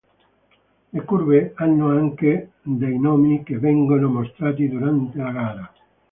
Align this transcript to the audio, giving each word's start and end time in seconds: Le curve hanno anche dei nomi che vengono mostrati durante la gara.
Le 0.93 1.01
curve 1.03 1.51
hanno 1.57 1.89
anche 1.89 2.53
dei 2.63 2.97
nomi 2.97 3.43
che 3.43 3.59
vengono 3.59 4.09
mostrati 4.09 4.67
durante 4.67 5.19
la 5.19 5.29
gara. 5.31 5.71